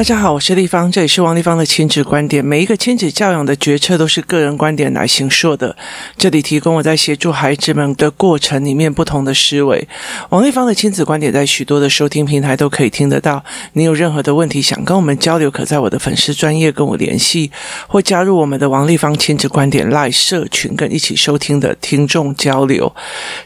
[0.00, 2.42] 大家好，我是立方，这里是王立方的亲子观点。
[2.42, 5.76] 每一个亲子教养的决策都是个人观点来形塑的。
[6.16, 9.86] 这里提供我在协助孩子们的过程里面不同的思维。
[10.30, 13.44] 王立方的亲子观点在许多的收听平台都可以听得到。
[13.74, 17.50] 你有任何的问题想跟我们交流，可在我的粉丝专业跟我联系，
[17.86, 22.90] 或加入我们的王立方亲子观点 Live 社群，跟一起收听的听众交流。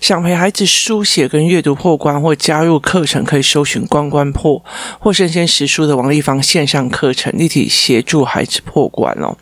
[0.01, 4.65] 想陪孩子书写跟阅读破关，或加入课程，可以搜寻关关破
[5.01, 6.41] 或生鲜识书的王立方。
[6.45, 9.37] 线上课程立体协助孩子破关哦。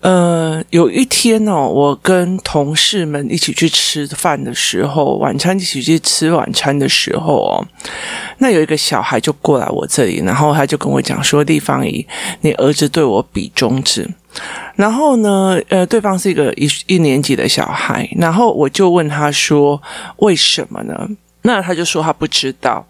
[0.00, 7.64] 呃，有一天哦，我跟同事们一起去吃饭的时候，晚餐一起去吃晚餐的时候哦，
[8.38, 12.04] 那有一个小孩就过来我这里，然后他就跟我讲说：“地方姨，
[12.40, 14.10] 你儿子对我比中指。”
[14.74, 19.80] 然后呢，呃，对方是一个一一年级的小孩，然后我就问他说
[20.18, 21.08] ：“为什么呢？”
[21.44, 22.86] 那他就说他不知道，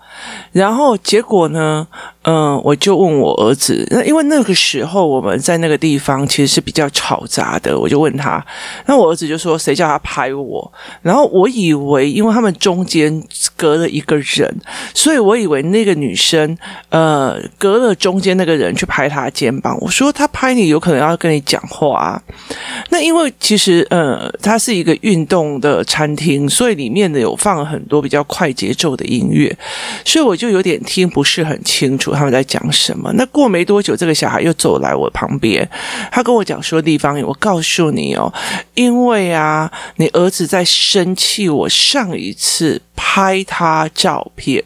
[0.53, 1.87] 然后结果呢，
[2.25, 8.45] 嗯、我就问我儿子，那因为那个时候我们在那个地方其实是比较吵杂的，我就问他，
[8.87, 10.73] 那我儿子就说谁叫他拍我？
[11.03, 13.23] 然后我以为因为他们中间
[13.57, 14.53] 隔了一个人，
[14.95, 16.57] 所以我以为那个女生
[16.89, 19.77] 呃隔了中间那个人去拍他肩膀。
[19.81, 22.23] 我说他拍你有可能要跟你讲话啊。
[22.91, 28.23] 那因为其实呃它是一个运动的餐厅，所以里面呢有放很多比较。
[28.29, 29.55] 快节奏的音乐，
[30.07, 33.13] 所以我就有点听不是很清楚他们在讲什么。
[33.15, 35.69] 那过没多久，这个小孩又走来我旁边，
[36.11, 38.33] 他跟我讲说：“丽芳，我告诉你哦，
[38.75, 44.63] 因为啊，你儿子在生气，我上一次拍他照片，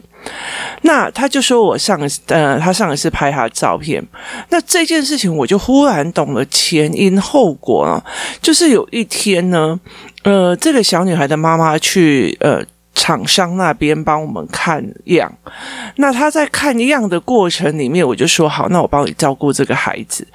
[0.81, 4.03] 那他就说我上呃，他上一次拍他照片，
[4.49, 8.03] 那这件事情我就忽然懂了前因后果啊，
[8.41, 9.79] 就是有一天呢，
[10.23, 12.63] 呃，这个小女孩的妈妈去呃。”
[12.97, 15.31] 厂商那边帮我们看样，
[15.97, 20.27] 那他在看样的过程里面，我就说好，那我帮你照顾这个孩子。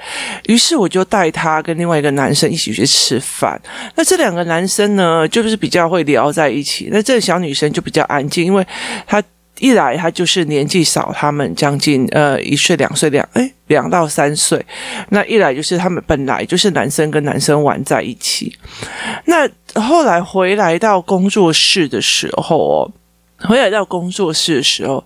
[0.46, 3.60] 于是我就带他跟另外一个男生一起去吃饭。
[3.96, 6.88] 那这两个男生呢，就是比较会聊在一起。
[6.92, 8.64] 那这个小女生就比较安静，因为
[9.06, 9.22] 她。
[9.62, 14.66] 一来他就是年纪少，他们将近呃一岁两岁两诶两到三岁，
[15.10, 18.52] 那一来就是他们本来就是男生跟男生玩在一起，
[19.26, 19.48] 那
[19.80, 22.92] 后来回来到工作室的时候哦，
[23.48, 25.04] 回来到工作室的时候，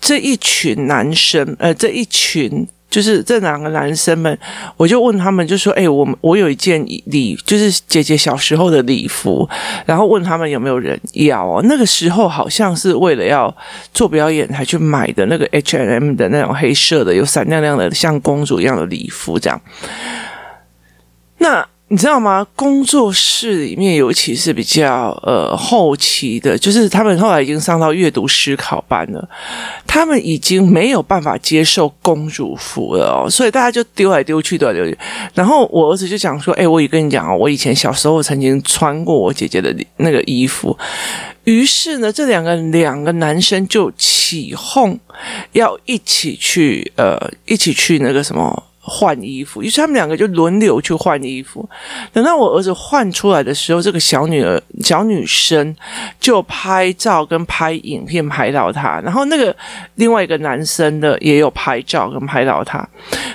[0.00, 2.66] 这一群男生呃这一群。
[2.92, 4.38] 就是这两个男生们，
[4.76, 9.48] 我就问他们，就说：“哎，我我有一件礼，就是姐姐小时候的礼服，
[9.86, 11.62] 然后问他们有没有人要哦。
[11.64, 13.56] 那个时候好像是为了要
[13.94, 19.58] 做表演才去买的那个 H&M 的那种黑色的，有闪亮亮的像公主一样的礼服，这样。
[21.38, 22.46] 那。”你知道吗？
[22.56, 29.28] 工作室里面，尤其是比较呃后期的，就是他们后来已经上到阅读思考班了，
[29.86, 34.96] 他们已经没有办法接受公主服了哦，所以大家就丢来丢去，丢来丢去。
[35.34, 40.74] 然后我儿子就讲说：“哎，我也跟你讲哦，我以前小时候曾经穿过我姐姐的那个衣服。”
[41.44, 44.98] 于是呢，这两个两个男生就起哄，
[45.52, 48.62] 要一起去呃，一起去那个什么。
[48.84, 51.68] 换衣服，于是他们两个就轮流去换衣服。
[52.12, 55.74] 等到我儿子换出来的时候，这个小女儿、小女生
[56.18, 59.54] 就拍照跟拍影片拍到他，然后那个
[59.94, 62.78] 另外一个男生的也有拍照跟拍到他。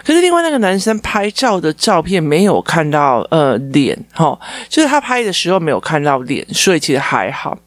[0.04, 4.38] 可是另外那个男生拍照的照片没有看到呃脸，齁，
[4.68, 7.58] 就是他拍的时候没有看到脸，所以其实还好。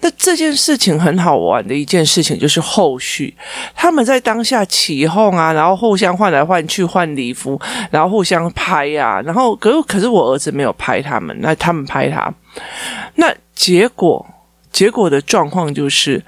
[0.00, 3.36] 那这件事情很好玩的一件事情就是后续，
[3.74, 12.32] 他们在当下起哄啊，然后互相换来换去换礼服，然后互相拍、啊，然后可是可是我儿子没有拍他们，那他们拍他，
[13.16, 14.26] 那结果
[14.70, 16.22] 结果的状况就是。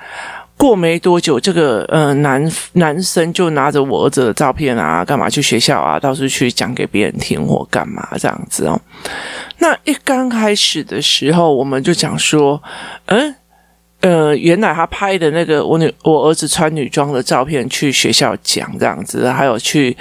[0.57, 8.81] 过没多久，这个呃男男生就拿着我儿子的照片啊，干嘛去学校啊，到处去讲给别人听或干嘛这样子哦。
[9.59, 12.63] 那一刚开始的时候，我们就讲说，
[13.07, 13.35] 嗯
[14.01, 19.97] 呃，原来他拍的那个我女我儿子穿女装的照片去学校讲这样子，还有去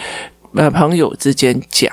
[0.56, 1.92] 呃朋友之间讲，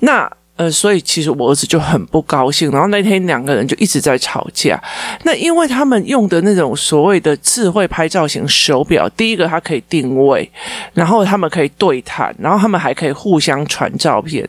[0.00, 0.30] 那。
[0.62, 4.80] 呃，所以其实我儿子就很不高兴，然后那天两个人就一直在吵架。
[5.24, 10.48] 那因为他们用的那种所谓的智慧拍照型手表，第一个它可以定位，
[10.94, 14.48] 然后他们可以对谈，然后他们还可以互相传照片。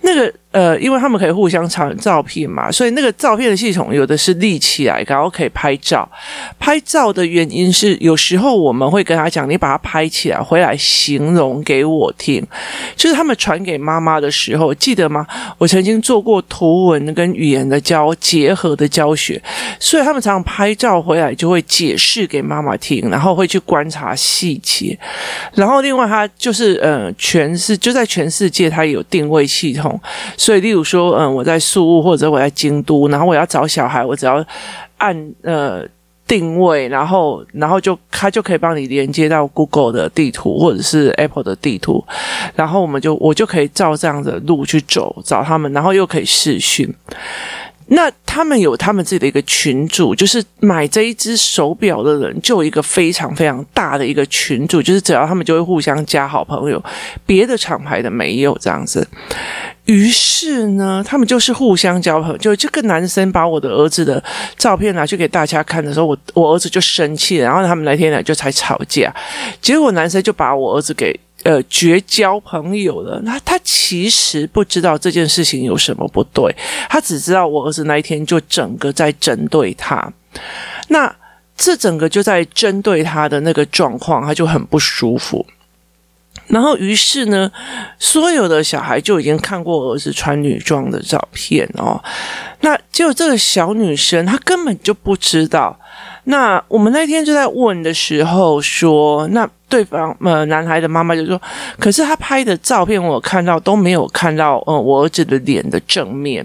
[0.00, 6.08] 那个呃，因为他们可以互相传照片嘛，所以那个照片的系统有的是立起来，然后可以拍照。
[6.58, 12.44] 拍照的原因是，有时候我们会跟他讲，你把它拍起来回来形容给我听。
[12.96, 15.24] 就是他们传给妈妈的时候，记得吗？
[15.56, 19.40] 我曾经做过图文跟语言的教结合的教学，
[19.78, 24.98] 所以他们常常拍照回来就会解释给妈妈听，然后会去观察细节。
[25.54, 29.98] 然后另外，他就是呃，全是就在全世界，他有定位系统。
[30.40, 34.42] 所以，例如说，嗯，我在宿雾或者我在京都，然后我要找小孩，我只要
[34.96, 35.86] 按呃
[36.26, 42.02] 定位，然后然后就他就可以帮你连接到 Google 的地图或者是 Apple 的地图，
[42.54, 46.90] 然后我们就我就可以照这样的路去走找他们，然后又可以视讯。
[47.92, 56.82] 那他们有他们自己的一个群组，就是买这一只手表的人就有一个非常非常大的一个群组，就是只要他们就会互相加好朋友，
[57.26, 59.06] 别的厂牌的没有这样子。
[59.90, 62.38] 于是呢，他们就是互相交朋友。
[62.38, 64.22] 就这个男生把我的儿子的
[64.56, 69.12] 照片拿去给大家看的时候，我我儿子就生气，然后他们那天呢就才吵架。
[69.60, 73.20] 结果男生就把我儿子给呃绝交朋友了。
[73.24, 76.54] 那他其实不知道这件事情有什么不对，
[76.88, 80.12] 他只知道我儿子那一天就整个在针对他。
[80.86, 81.12] 那
[81.56, 85.44] 这整个就在针对他的那个状况，他就很不舒服。
[86.50, 87.50] 然后，于是呢，
[87.98, 92.02] 所有的小孩就已经看过儿子穿女装的照片哦。
[92.60, 95.78] 那就这个小女生，她根本就不知道。
[96.24, 101.40] 那我们那天就在问的时候说，那对方呃男孩的妈妈就说，
[101.78, 106.44] 可是他拍的照片我看到都没有看到呃我儿子的脸的正面。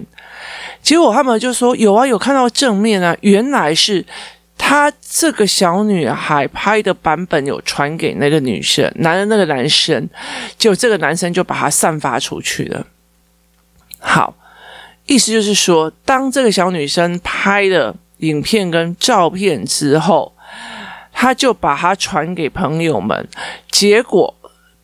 [0.80, 4.04] 结果他们就说有啊，有看到正面啊，原来是。
[4.58, 10.08] 他这个小女孩拍的版本有传给那个女生，男的那个男生，
[10.58, 12.86] 就这个男生就把它散发出去了。
[14.00, 14.34] 好，
[15.04, 20.32] 意思就是说，当这个小女生拍了影片跟照片之后，
[21.12, 23.28] 他就把它传给朋友们，
[23.70, 24.34] 结果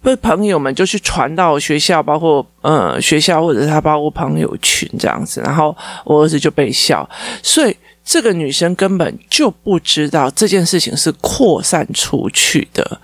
[0.02, 7.08] 被朋友们就去传到学校，包括呃学校或者是他包括朋友群这样子，然后我儿子就被笑，
[7.42, 7.76] 所以。
[8.12, 13.00] 这个女生根本就不知道这件事情是扩散出去的。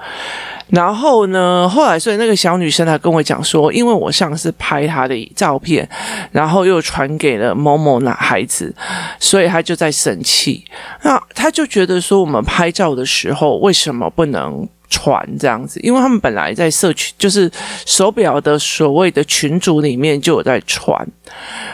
[0.69, 5.89] 然后呢，后来所以那个小女生她跟我讲说，因为我上次拍她的照片，
[6.31, 8.75] 然后又传给了某某男孩子，
[9.19, 10.63] 所以她就在生气。
[11.03, 14.69] 那她就觉得说，我们拍照的时候为什么不能？
[14.89, 17.51] 传这样子，因为他们本来在社区，就是
[17.85, 21.07] 手表的所谓的群组里面就有在传。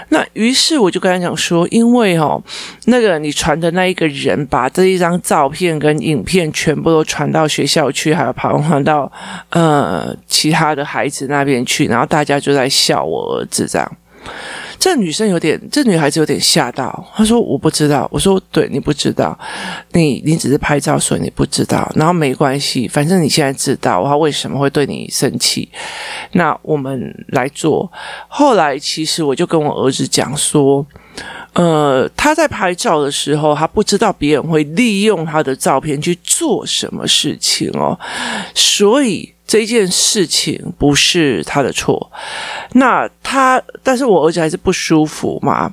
[0.08, 2.42] 那于是我就跟他讲说，因为哦，
[2.86, 9.10] 那个你传的那一个人把这一张照片跟影片全部都传到学校去，还有跑传到
[9.50, 13.96] 呃其他的孩子那边去，然后大家就在笑我儿子这样。
[14.84, 17.10] 这女生有点，这女孩子有点吓到。
[17.16, 19.36] 她说：“我不知道。”我说：“对，你不知道，
[19.92, 21.90] 你你只是拍照，所以你不知道。
[21.96, 25.66] 然后没关系，反正你现在知道，他为什么会对你生气。
[26.32, 27.90] 那我们来做。
[28.28, 30.86] 后来，其实我就跟我儿子讲说，
[31.54, 37.98] 呃，他在拍照的时候，他不知道别人会利用他的照片去做什么事情哦，
[38.54, 42.10] 所以。”这件事情不是他的错，
[42.72, 45.72] 那他，但是我儿子还是不舒服嘛。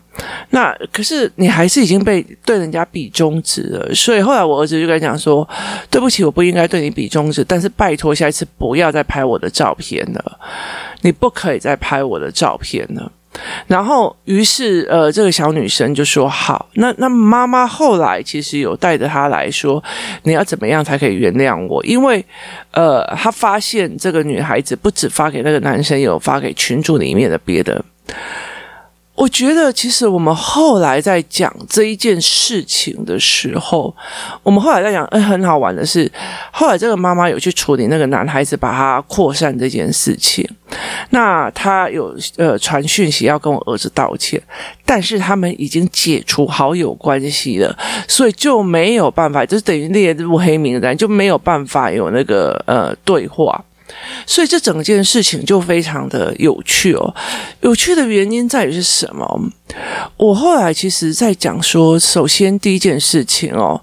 [0.51, 5.49] 那可是你还是已经被对人家比中指了，所以后来我儿子就跟他讲说
[5.89, 10.39] ：“对不起，我不应该对你比中指，但是拜托下一次不要再拍我的照片了，
[11.01, 13.11] 你不可以再拍我的照片了。”
[13.67, 19.81] 然后，于是，呃，这个小女生就说：“好，那那妈妈后来其实有带着她来说，
[20.23, 21.83] 你要怎么样才可以原谅我？
[21.85, 22.23] 因为，
[22.71, 27.83] 呃，她发现这个女孩子不止发给那个男生，有发给群主里面的别的。”
[29.13, 33.93] 我觉得，其实我们后来在讲这一件事情的时候，
[34.41, 36.09] 我们后来在讲，哎，很好玩的是，
[36.51, 40.47] 后来这个妈妈有去处理那个男孩子把他扩散这件事情。
[41.09, 44.41] 那他有呃传讯息要跟我儿子道歉，
[44.85, 47.77] 但是他们已经解除好友关系了，
[48.07, 53.63] 所以就没有办法，就是等于列入黑名单，就没有办法有那个呃对话。
[54.25, 57.15] 所以这整件事情就非常的有趣哦。
[57.61, 59.51] 有趣的原因在于是什么？
[60.17, 63.81] 我后来其实在讲说，首先第一件事情哦，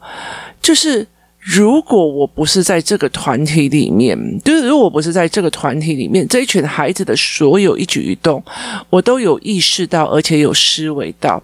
[0.60, 1.06] 就是
[1.38, 8.42] 如果我不是在这个团体里面，就是如果不是在这个团体里面，这一群孩子的所有一举一动，
[8.90, 11.42] 我都有意识到，而且有思维到，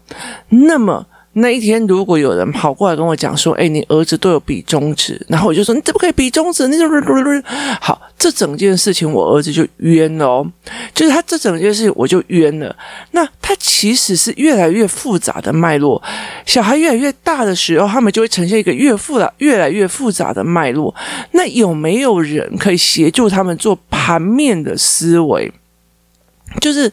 [0.48, 1.06] 那么。
[1.36, 6.68] 那一天，如果有人跑过来跟我讲说：“哎，你儿子都有比中指。”然后我就说：“你怎么可以比中指？
[6.68, 6.76] 你……
[7.80, 10.48] 好，这整件事情我儿子就冤哦。
[10.94, 12.74] 就是他这整件事情我就冤了。
[13.10, 16.00] 那他其实是越来越复杂的脉络。
[16.46, 20.94] 小孩越来越大的时候，他们就会呈现一个越复杂、越来越复杂的脉络。
[21.32, 25.52] 那有没有人可以协助他们做盘面的思维？
[26.60, 26.92] 就是。”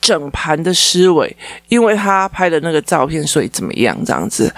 [0.00, 1.36] 整盘的思维，
[1.68, 4.52] 因为他拍的那个照片，所以怎么样这样子？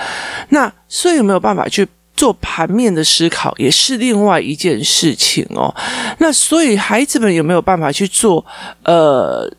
[0.50, 5.74] 那所以有没有办法去做盘面的思考，也是另外一件事情哦。
[6.18, 8.44] 那所以孩子们有没有办法去做
[8.84, 9.50] 呃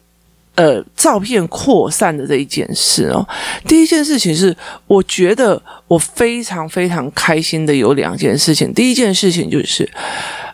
[0.55, 3.27] 呃照片扩散的这一件事哦？
[3.67, 4.55] 第一件事情是，
[4.87, 8.73] 我觉得我非常非常开心的有两件事情。
[8.73, 9.91] 第一件事情就是，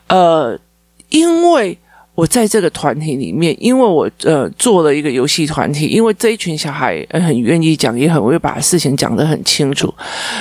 [0.08, 0.60] 呃，
[1.10, 1.78] 因为。
[2.20, 9.94] 我在这个团体里面，因为我呃做了一个游戏团体，因为这一群小孩很愿意讲，也很会把事情讲得很清楚，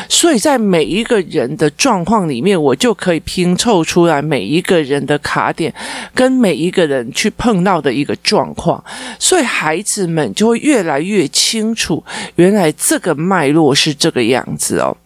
[0.08, 5.72] 所以在每一个人的状况里面，我就可以拼凑出来每一个人的卡点，
[6.12, 8.82] 跟每一个人去碰到的一个状况，
[9.20, 12.02] 所以孩子们就会越来越清楚，
[12.34, 14.96] 原来这个脉络是这个样子哦。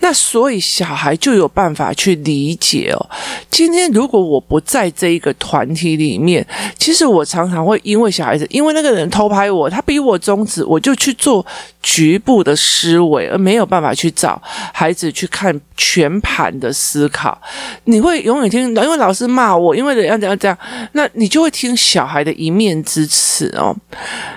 [0.00, 3.10] 那所以小孩就有办法去理解哦。
[3.50, 6.46] 今天如果我不在这一个团体里面，
[6.78, 11.44] 其实我常常会因为小孩子，因为那个人偷拍我，他比我中指，我就去做
[11.82, 14.40] 局部的思维，而没有办法去找
[14.72, 17.40] 孩子去看全盘的思考。
[17.84, 20.58] 你会永远听，因为老师骂我，因为怎样怎样怎样，
[20.92, 23.74] 那你就会听小孩的一面之词哦。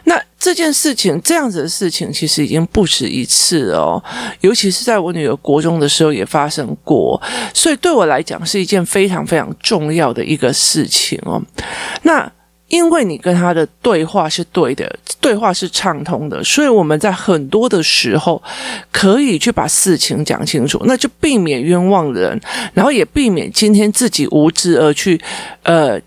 [0.04, 0.22] 那。
[0.40, 4.02] 这件事情，这样子的事情，其实已经不止一次哦。
[4.42, 7.20] 尤其是在我女儿国中的时候也发生过，
[7.54, 11.42] 所以对我来讲是一件非常非常重要的一个事情哦。
[12.04, 12.32] 那
[12.68, 18.42] 因为你跟他的对话是对的，对话是畅通的，所以我们在很多的时候
[18.92, 22.40] 可以去把事情讲清楚，那就避免冤枉人，
[22.74, 25.20] 然后也避免今天自己无知而去
[25.64, 26.00] 呃。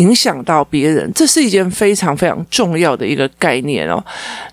[0.00, 4.02] 影响到别人，这是一件非常非常重要的一个概念哦。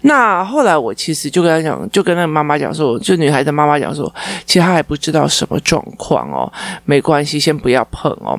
[0.02, 4.14] 那后来我其实就跟他讲，就跟那个妈妈讲说，就女孩的妈妈讲说，
[4.46, 6.52] 其实她还不知道什么状况哦，
[6.84, 8.38] 没关系，先不要碰哦。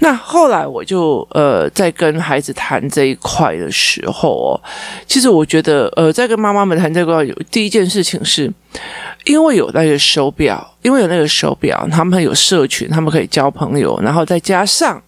[0.00, 4.60] 那后来我就呃在跟孩子谈这一块的时候哦，
[5.06, 8.52] 其实我觉得呃在跟妈妈们谈这块，有第一件事情是，
[9.24, 15.00] 因为有那个手表，因为有那个手表，他们有社群，他们可以交朋友，然后再加上。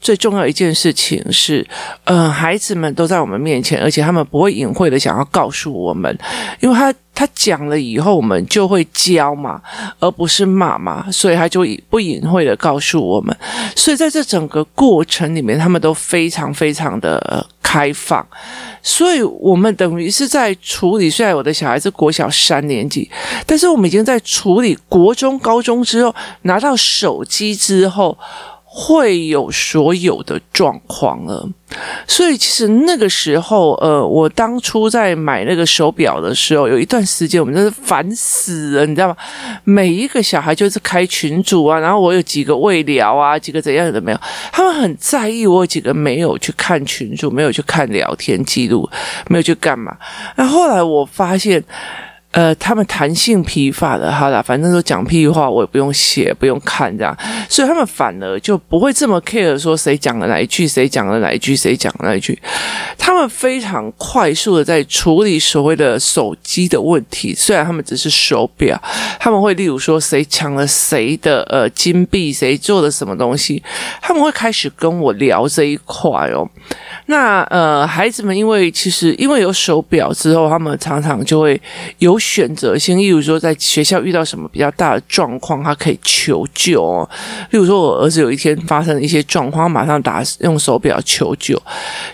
[0.00, 1.66] 最重要一件事情是，
[2.04, 6.16] 呃，孩子们都在我们面前，而且他们不会隐晦的想要告诉我们，
[6.60, 9.60] 因为他他讲了以后，我们就会教嘛，
[9.98, 13.36] 而不是骂嘛，所以他就不隐晦的告诉我们。
[13.76, 18.26] 所以在这整个过程里面，他们都非常非常的开放，
[18.82, 21.10] 所以我们等于是在处理。
[21.10, 23.10] 虽然我的小孩子国小三年级，
[23.44, 28.16] 但是我们已经在处理国中、高中之后，拿到手机之后。
[28.72, 31.44] 会有所有的状况了，
[32.06, 39.16] 所以其实那个时候，呃，我当初在买那个手表的时候，有一段时间我们真是烦死了，你知道吗？
[39.64, 44.20] 每一个小孩就是开群组啊，然后我有几个未聊啊，几个怎样的没有，
[44.52, 48.88] 他们很在意我有几个没有去看群组，没有去看聊天记录，
[49.26, 49.96] 没有去干嘛。
[50.36, 51.64] 那后来我发现。
[52.32, 57.16] 呃，他们弹性疲乏的，好啦，反正都讲屁话，我也不用写，不用看这样，
[57.48, 62.40] 所以他们反而就不会这么 care 说谁讲了哪一句，谁讲了哪一句，谁讲了哪一句。
[62.96, 68.80] 他们非常快速的在处理所谓的手机的问题，虽然他们只是手表，
[69.18, 73.60] 他们会例如说谁抢了谁的呃金币，谁做了什么东西，
[74.00, 76.48] 他们会开始跟我聊这一块哦。
[77.06, 81.60] 那呃，孩子们因为其实因为有手表之后，他们常常就会
[81.98, 82.96] 有选择性。
[82.96, 87.08] 例如说，在学校遇到什么比较大的状况，他可以求救哦。
[87.50, 91.60] 例如说，我儿子有一天发生了一些状况，马上打用手表求救，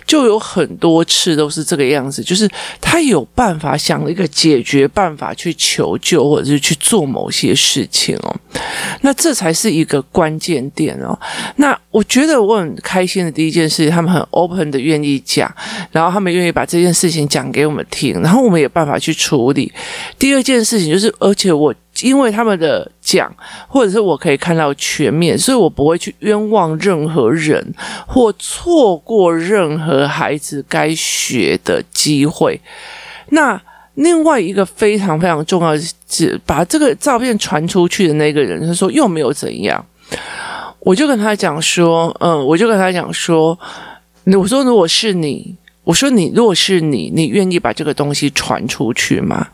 [0.06, 2.48] 就有很多次都是这个样子，就是
[2.80, 8.34] 他有办法想了一个解决办法去求救，或者是去做某些事情哦。
[9.02, 11.18] 那这才是一个关键点哦。
[11.56, 14.86] 那我觉得我很开心的第一件事，他们很 open 的。
[14.86, 15.52] 愿意讲，
[15.90, 19.72] 然后他们愿意把这件事情讲给我们听，然后我们有办法去处理。
[20.18, 23.32] 第二件事情就是，而且我因为他们的讲，
[23.68, 27.74] 或者是我可以看到全面，所以我不会去冤枉任何人，
[28.06, 32.60] 或错过任何孩子该学的机会。
[33.30, 33.60] 那
[33.94, 39.84] 另外一个非常非常重要的是，把这个照片传出去的那个人，他说又没有怎样，
[40.80, 43.58] 我就跟他讲说，嗯，我就跟他讲说。
[44.26, 45.54] 我说，如果是你，
[45.86, 49.46] 我说你如果是你，你愿意把这个东西传出去吗？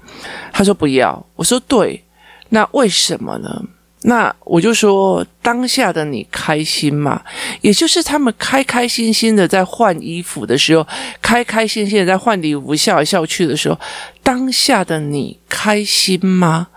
[0.50, 1.26] 他说不要。
[1.36, 2.02] 我说对，
[2.48, 3.62] 那为什么呢？
[4.04, 7.20] 那我就说，当下的你开心吗？
[7.60, 10.86] 也就是他们开开心心的在换衣服的时候，
[11.20, 13.78] 开开心心的在换礼服，笑来笑去的时候，
[14.22, 16.68] 当下的你开心吗？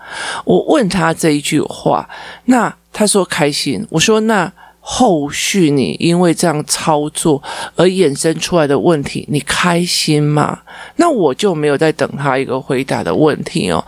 [0.44, 2.06] 我问他这一句话，
[2.44, 3.86] 那他说开心。
[3.88, 4.52] 我说那。
[4.88, 7.42] 后续你因为这样操作
[7.74, 10.60] 而衍生出来的问题，你开心吗？
[10.94, 13.84] 那我就没有在等他一个回答的问题哦。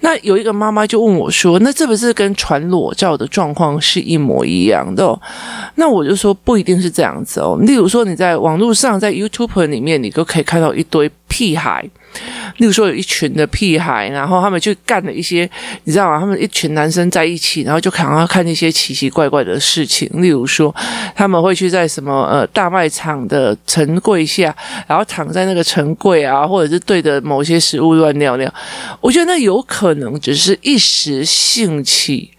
[0.00, 5.20] 那有一个妈妈就问我说：“那这不是跟传裸照的状况是一模一样的哦？”
[5.76, 7.58] 那我就说不一定是这样子哦。
[7.60, 11.88] 例如说你在网络上，在 YouTube 里面，你都可以看到一堆屁孩。
[12.56, 15.48] 例如说，有一群的屁孩，然后他们去干了一些，
[15.84, 16.18] 你知道吗？
[16.18, 20.10] 他们一群男生在一起，然后就想要看那些奇奇怪怪的事情。
[20.14, 20.74] 例如说，
[21.14, 24.52] 他们会去在什么呃大卖场的陈柜下，
[24.88, 28.52] 然后躺在那个陈柜啊，或者是对着某些食物乱尿尿。
[29.00, 32.32] 我觉得那有可能只是一时兴起，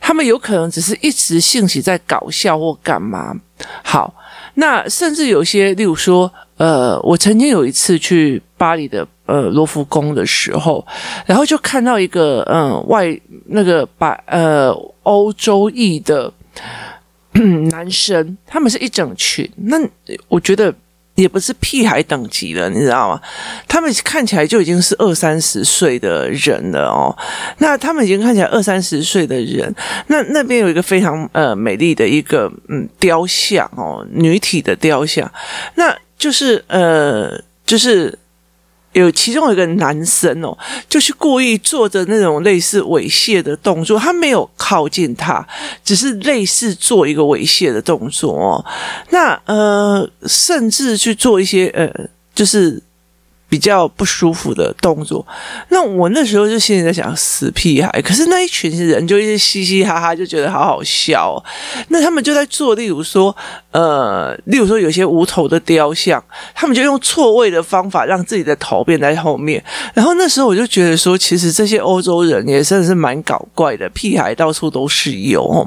[0.00, 3.34] 他们有可能只是一时兴起在搞笑或干嘛。
[3.82, 4.14] 好，
[4.54, 6.32] 那甚至有些，例如说。
[6.58, 10.84] 呃，我曾经有一次去巴黎的呃罗浮宫的时候，
[11.24, 14.70] 然后就看到一个嗯、外那个白呃
[15.04, 16.32] 欧洲裔的
[17.70, 19.76] 男生，他们是一整群，那
[20.26, 20.74] 我觉得
[21.14, 23.20] 也不是屁孩等级的，你知道吗？
[23.68, 27.16] 他们看起来就已经是二三十岁的人了哦。
[27.58, 29.72] 那他们已经看起来二三十岁的人，
[30.08, 35.30] 那那边有一个非常呃美丽的一个嗯雕像哦，女体的雕像，
[35.76, 35.96] 那。
[36.18, 38.18] 就是呃，就是
[38.92, 40.58] 有其中有一个男生哦，
[40.88, 45.46] 就是故意做着那种类似猥亵的动作，他没有靠近他，
[45.84, 48.64] 只是类似做一个猥亵的动作哦。
[49.10, 51.88] 那呃，甚至去做一些呃，
[52.34, 52.82] 就是。
[53.48, 55.26] 比较不舒服的动作，
[55.70, 61.42] 那我那时候就心里在想死屁孩，可是那一群人就一直嘻嘻哈哈，就觉得好好笑。
[61.88, 63.34] 那他们就在做，例如说，
[63.70, 66.22] 呃，例如说有些无头的雕像，
[66.54, 69.62] 他们就用错位的方法让自己的头变在后面。
[69.94, 75.66] 然后那时候我就觉得说，其实这些欧洲人也真的是蛮搞怪的，屁孩到处都是有。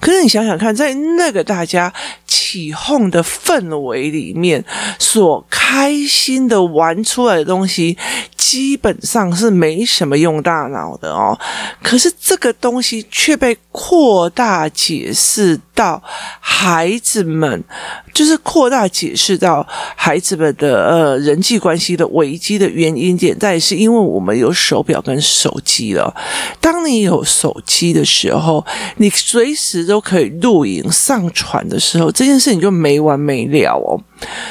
[0.00, 1.90] 可是你想想看，在那个大家
[2.36, 4.62] 起哄的氛围里面，
[4.98, 7.96] 所开心的玩出来的东西，
[8.36, 11.38] 基本上是没什么用大脑的哦。
[11.82, 16.02] 可是这个东西却被扩大解释到
[16.40, 17.64] 孩子们。
[18.12, 26.14] 就是扩大解释到孩子们的呃人际关系的危机的原因点在是因为我们有手表跟手机了。
[26.58, 28.64] 当你有手机的时候，
[28.96, 33.98] 你随时都可以录影上传的时候，这件事情就没完没了哦。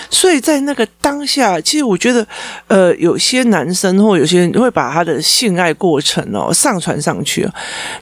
[0.10, 2.26] 所以在那个当下，其实我觉得，
[2.68, 7.48] 呃，有些男生或有些人会把他的性爱过程哦上传上去。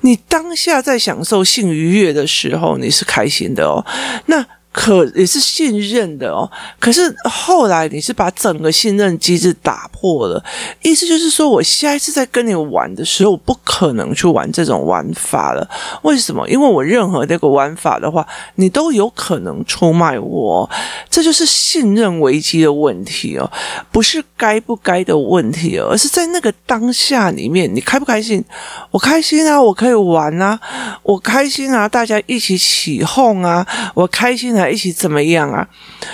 [0.02, 3.84] 你当下在享受性愉悦的时候，你是开心的哦。
[4.28, 10.44] 那可也是信任的哦，可是后来你是把整个信任机制打破了，
[10.82, 15.70] 意思就是说，我下一次再跟你玩的时候，我不可能去玩这种玩法了。
[16.02, 16.50] 为什么？
[16.50, 20.68] 因为我任何那个玩法的话，你都有可能出卖我，
[21.08, 23.50] 这就是信任危机的问题哦，
[23.92, 28.44] 不是该不该的问题哦，而是在那个当下里面，你开不开心？
[28.90, 30.60] 我开心啊，我可以玩啊，
[31.04, 34.63] 我开心啊，大家一起起哄啊，我开心啊。
[34.70, 35.68] 一起怎么样啊？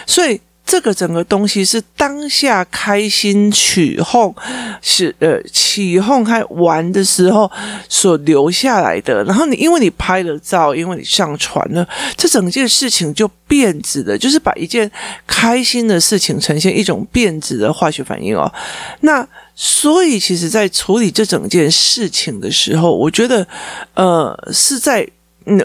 [0.05, 4.33] 所以这个整个东西是当下开心起哄，
[4.83, 7.51] 是呃起哄开玩的时候
[7.88, 9.23] 所留下来的。
[9.23, 14.89] 然后你因为你拍了照，因为你上传了，这整件事情就变质了，就是把一件
[15.25, 18.51] 开心的事情呈现一种变质的化学反应哦。
[19.01, 23.47] 那所以其实，在处理这整件事情的时候，我觉得
[23.95, 25.07] 呃是在
[25.45, 25.59] 嗯。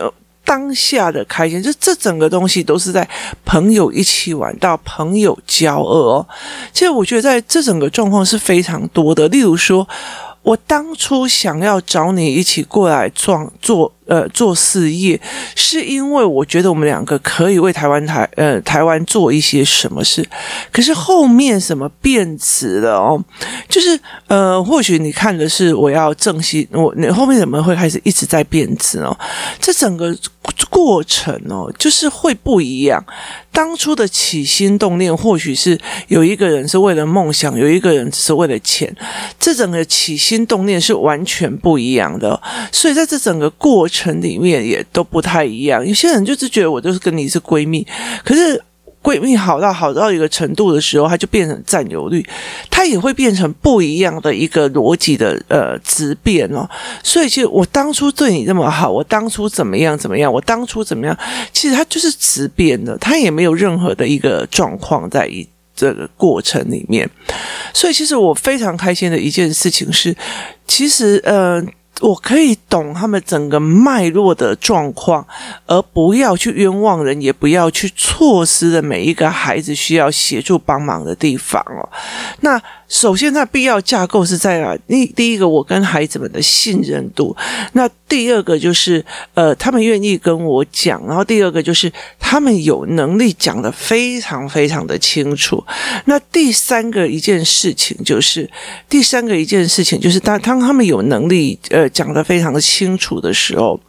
[0.54, 3.08] 当下的开心，就这整个东西都是在
[3.44, 6.24] 朋友一起玩到朋友交恶。
[6.72, 9.88] 其实我觉得在这整个状况是非常多的，例如说。
[10.44, 15.20] 我当初想要找你一起过来撞做呃做事业，
[15.54, 20.26] 是因为我觉得我们两个可以为台湾台呃台湾做一些什么事。
[20.70, 23.22] 可是后面什么变质了哦？
[23.68, 29.16] 就是呃，或许你看的是我要正心我，你后面怎么会开始一直在变质哦？
[29.60, 30.16] 这整个
[30.68, 33.02] 过程哦，就是会不一样。
[33.50, 38.92] 当初的起心动念，或许是有一个人是为了梦想，有一个人只是为了钱。
[39.38, 42.40] 这整个起心动念是完全不一样的，
[42.72, 45.86] 所以在这整个过城里面也都不太一样。
[45.86, 47.86] 有些人就是觉得我就是跟你是闺蜜，
[48.24, 48.60] 可是
[49.00, 52.26] 闺蜜好到好到一个程度的时候，她就变成占有欲，
[52.68, 56.68] 她也会变成不一样的一个逻辑的呃质变哦。
[57.02, 61.16] 所以其实我当初对你这么好，我当初怎么样怎么样，我当初怎么样，
[61.52, 67.08] 其实她就是质变的，她也没有任何的一个状况在一这个过程里面。
[67.72, 70.16] 所以其实我非常开心的一件事情是，
[70.66, 71.62] 其实呃。
[72.00, 75.26] 我可以懂他们整个脉络的状况，
[75.66, 81.88] 而不要去冤枉人，也不要去错失了每一个孩子需要协助帮忙的地方哦。
[82.40, 82.60] 那。
[82.94, 84.78] 首先，那必要架构是在哪？
[84.86, 87.34] 第第一个，我跟孩子们的信任度；
[87.72, 89.04] 那第二个就是，
[89.34, 95.62] 呃，他们愿意跟我讲；然后第二个就是，他们有能力讲得非常非常的清楚。
[96.04, 98.48] 那第三个一件事情就是，
[98.88, 103.80] 第三个一件事情就是，当当他们有能力，呃，讲得非常的清楚的时候，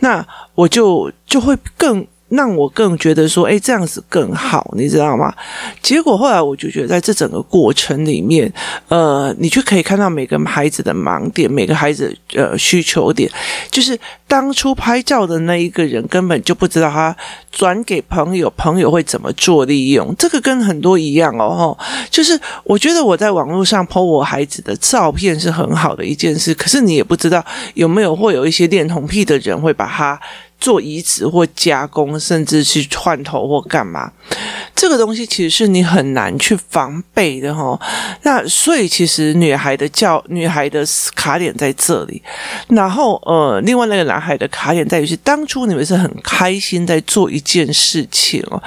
[0.00, 2.06] 那我就就会更。
[2.28, 5.32] 让我更觉得说，哎，这样子更好，你知道吗？
[5.80, 8.52] 结果后来我就觉得，在这整个过程里面，
[8.88, 13.30] 呃，你就可以看到每个孩子的盲点，每个孩子呃需求点，
[13.70, 17.16] 就是当初拍照的那一个人根本就不知道他
[17.52, 20.12] 转给朋友，朋友会怎么做利用。
[20.18, 21.78] 这个跟很多一样哦，
[22.10, 30.20] 就是我觉得我在网络上 po 我孩子的照片是很好的一件事，可是你也不知道有没有会有一些恋童癖的人会把它。
[30.58, 34.10] 做移植或加工，甚至去换头或干嘛，
[34.74, 37.78] 这个东西其实是你很难去防备的哦。
[38.22, 42.22] 那所以其实女孩的教女孩的卡点在这里，
[42.68, 48.60] 然后呃，另外那个男孩的卡点在于是当初你们是很开心在做一件事情哦，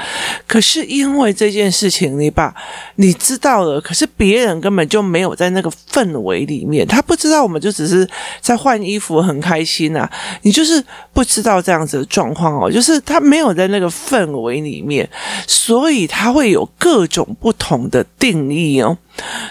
[0.48, 2.54] 可是因为这件事情你把
[2.96, 8.08] 你知道了，可是别人根本就没有在那个氛围里面，他不知道我们就只是
[8.40, 10.08] 在换衣服很开心呐，
[10.44, 11.80] 你就是不知道这样。
[11.98, 15.10] 的状况哦，就是他没有在那个氛围里面，
[15.48, 18.98] 所以他会有各种不同的定义哦。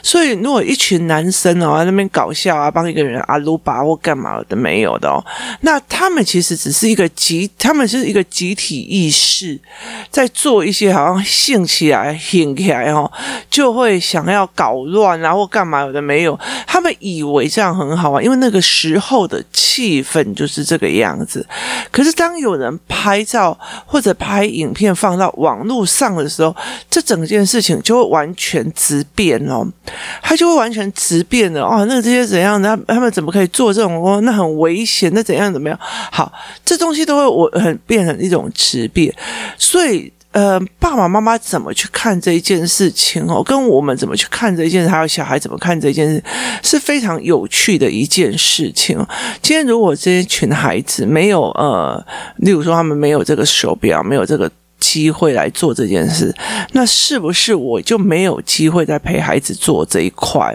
[0.03, 5.25] 所以，如果一群男生哦在那边搞笑啊，帮一个人阿鲁巴或干嘛的没有的哦，
[5.61, 9.59] 那他们其实只是一个集，他们是一个集体意识，
[10.11, 13.11] 在做一些好像兴起来、兴起来哦，
[13.51, 21.47] 就会想要搞乱啊或干嘛有的没有，他们以为这样很好啊，因为那个时候的气氛就是这个样子。
[21.91, 26.55] 可是当有人拍照或者拍影片放到网络上的时候，
[26.91, 29.58] 这整件事情就会完全质变哦。
[30.23, 32.61] 他就会完全直变的哦，那这些怎样？
[32.61, 34.21] 那他们怎么可以做这种哦？
[34.23, 35.79] 那很危险，那怎样怎么样？
[35.81, 36.33] 好，
[36.65, 39.15] 这东西都会我很变成一种直变。
[39.57, 43.43] 所以呃，爸爸妈妈怎么去看这一件事情哦？
[43.43, 46.23] 跟我们怎么去看这一件事，还有小孩怎么看这件事，
[46.63, 48.97] 是非常有趣的一件事情。
[49.41, 52.05] 今天如果这些群孩子没有呃，
[52.37, 54.51] 例如说他们没有这个手表，没有这个。
[54.79, 56.35] 机会来做这件事，
[56.73, 60.55] 那是不是我就没有机会再陪孩子做这一块？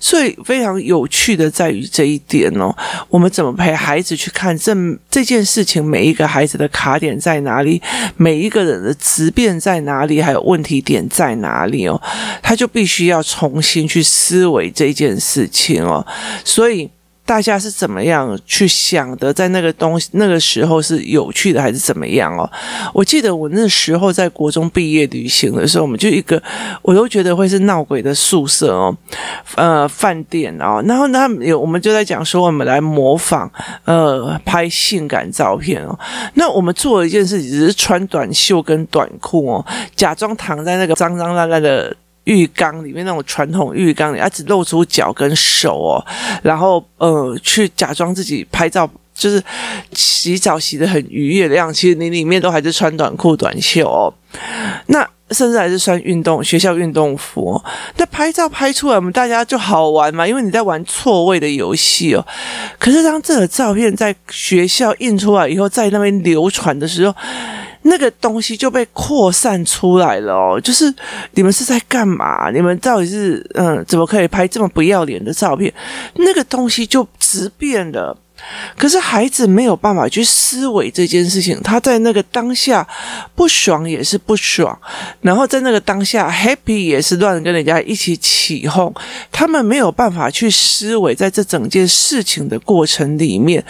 [0.00, 2.74] 所以非常有趣的在于这一点哦，
[3.08, 4.74] 我们怎么陪孩子去看这
[5.10, 5.84] 这件事情？
[5.84, 7.80] 每一个孩子的卡点在哪里？
[8.16, 10.20] 每一个人的质变在哪里？
[10.20, 12.00] 还有问题点在哪里哦？
[12.42, 16.06] 他就必须要重新去思维这件事情哦，
[16.44, 16.90] 所以。
[17.28, 19.30] 大家是怎么样去想的？
[19.34, 22.50] 在那个东西那个时候是有趣的还是怎么样哦？
[22.94, 26.42] 我记得我那时候在国中毕业旅行的时候，我们就一个
[26.80, 28.96] 我都觉得会是闹鬼的宿舍哦，
[29.56, 33.52] 呃，饭店哦，然后他们有我们就在讲说我们来模仿
[33.84, 35.98] 呃拍性感照片哦。
[36.32, 41.94] 那我们做了一件事，只是穿短袖跟短裤哦，假装躺在那个脏脏烂烂的。
[42.28, 46.06] 浴缸里面那种传统浴缸里，啊，只露出脚跟手哦，
[46.42, 49.42] 然后呃，去假装自己拍照，就是
[49.94, 51.72] 洗澡洗得很愉悦的样。
[51.72, 54.12] 其实你里面都还是穿短裤短袖哦，
[54.88, 57.64] 那甚至还是穿运动学校运动服哦。
[57.96, 62.26] 那拍照拍出来，我们大家就好玩嘛，因为你在玩错位的游戏哦。
[62.78, 67.16] 可是当这个照片在学校印出来以后，在那边流传的时候。
[67.82, 70.92] 那个东西就被扩散出来了，就是
[71.32, 72.50] 你们是在干嘛？
[72.50, 75.72] 你们到底是嗯，怎么可以拍这么不要脸的照片？
[76.14, 78.16] 那个东西就直变了。
[78.76, 82.86] 可是孩子没有办法去思维这件事情，他在那个当下
[83.34, 84.78] 不爽也是不爽，
[85.20, 88.94] 然后在那个当下 happy 也是乱跟人家一起起哄，
[89.32, 93.62] 他们没有办法去思维在这整件事情的过程里面，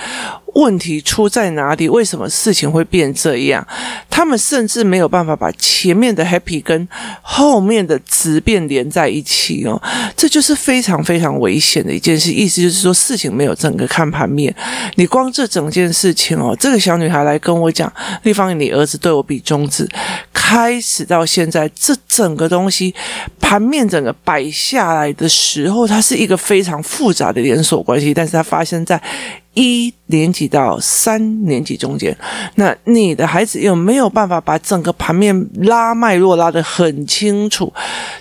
[0.55, 1.89] 问题出在哪里？
[1.89, 3.67] 为什么事情会变这样？
[4.09, 6.89] 他们甚至没有办法把前面的 happy 跟
[7.23, 9.81] 后面的质变连在一起哦，
[10.17, 12.33] 这就是非常非常危险的一件事。
[12.33, 14.53] 意思就是说，事情没有整个看盘面，
[14.97, 19.89] 你光这整件事情哦，这个小女孩来跟我讲，丽芳，你儿子对我比中指，
[20.33, 22.95] 开始到现在，这整个东西
[23.41, 29.01] 盘面整个摆下来的时候，它是一个非常复杂的连锁关系，但是它发生在。
[29.55, 32.17] 一年级到三年级中间，
[32.57, 37.73] 那你的孩子有没有办法把整个盘面拉脉络拉得很清楚？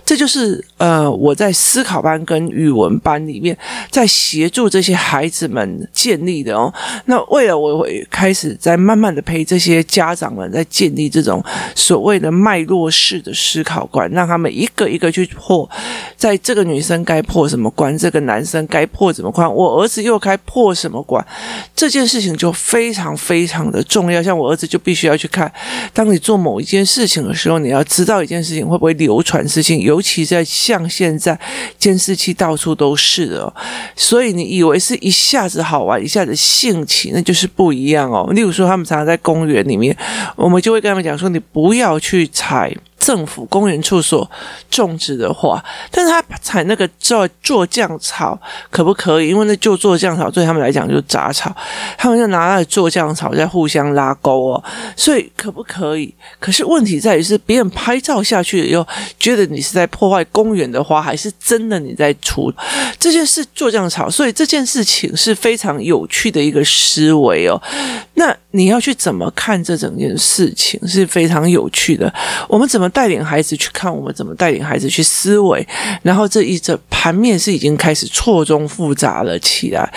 [0.06, 3.58] 这就是呃，我在思考班跟语文班里面
[3.90, 6.74] 在协助这些孩子们建立的哦。
[7.06, 11.44] 那为了我会开始在慢慢的陪这些家长们在建立这种
[11.76, 15.70] 所谓的脉络式的思考观，让他们一个一个去破，
[16.16, 21.26] 在这个女生该破什么关，这个男生该破什么关，我儿子又该破什么关。
[21.78, 25.50] 这件事情就非常非常的重要，像我儿子就必须要去看。
[25.94, 31.40] 当你做某一件事情的时候，你要知道一件事情会不会流传事情，尤其在像现在
[31.78, 33.54] 监视器到处都是的哦，
[33.96, 38.28] 所以你以为是一下子好玩，一下子兴起，那就是不一样哦。
[38.34, 39.96] 例如说，他们常常在公园里面，
[40.36, 42.76] 我们就会跟他们讲说，你不要去踩。
[43.00, 44.30] 政府公园处所
[44.70, 49.30] 种植的花，但是他采那个叫做酱草可不可以？
[49.30, 51.56] 因为那就做酱草对他们来讲就是杂草，
[51.98, 54.64] 他们就拿来做酱草在互相拉钩哦，
[54.96, 56.14] 所以可不可以？
[56.40, 58.86] 可是问题在于是别人拍照下去以后，
[59.20, 62.52] 觉得你是在破坏公园的花，还是真的你在除
[63.00, 64.10] 这件事做酱草？
[64.10, 67.62] 所以这件事情是非常有趣的一个思维哦。
[68.18, 72.12] 那你要去怎么看这整件事情是非常有趣的。
[72.50, 72.88] 我们怎么？
[72.90, 75.68] 带领孩子去看，我们怎么带领孩子去思维，
[76.02, 79.94] 然后这一整盘面是已经开始错综复杂了起来。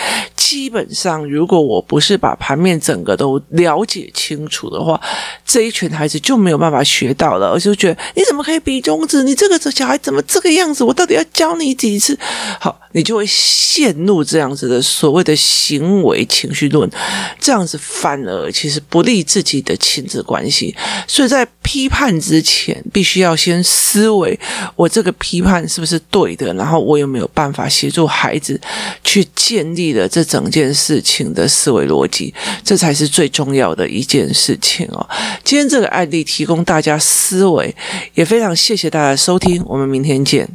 [0.50, 5.00] 基本上，如果我不是把盘面整个都了解清楚的话，
[5.46, 9.22] 这一群孩子就没有办法学到了，而就觉得你怎么可以比中指？
[9.22, 10.82] 你这个小孩怎么这个样子？
[10.82, 12.18] 我到底要教你几次？
[12.58, 16.90] 好，你就会陷入这样子的所谓的行为情绪论，
[17.38, 20.74] 这样子反而其实不利自己的亲子关系。
[21.06, 24.36] 所以在批判之前，必须要先思维，
[24.74, 26.52] 我这个批判是不是对的？
[26.54, 28.60] 然后我有没有办法协助孩子
[29.04, 32.32] 去建立了这种整件事情的思维逻辑？
[32.64, 35.06] 这才是最重要的一件事情哦。
[35.44, 37.74] 今天这个案例提供大家思维，
[38.14, 40.48] 也非常谢谢大家收听，我们明天见。